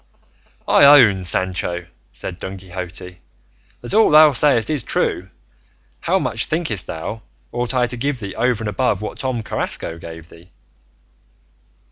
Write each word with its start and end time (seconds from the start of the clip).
"I 0.67 0.83
own, 0.85 1.21
Sancho," 1.21 1.85
said 2.11 2.39
Don 2.39 2.57
Quixote, 2.57 3.19
"that 3.81 3.93
all 3.93 4.09
thou 4.09 4.31
sayest 4.33 4.67
is 4.71 4.81
true; 4.81 5.29
how 5.99 6.17
much, 6.17 6.47
thinkest 6.47 6.87
thou, 6.87 7.21
ought 7.51 7.75
I 7.75 7.85
to 7.85 7.97
give 7.97 8.19
thee 8.19 8.33
over 8.33 8.63
and 8.63 8.67
above 8.67 9.03
what 9.03 9.19
Tom 9.19 9.43
Carrasco 9.43 9.99
gave 9.99 10.27
thee?" 10.29 10.49